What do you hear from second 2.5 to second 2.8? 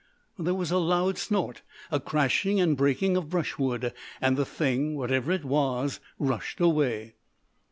and